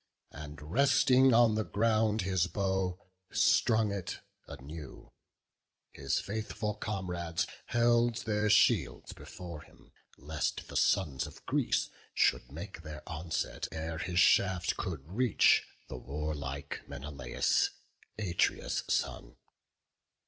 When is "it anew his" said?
3.91-6.17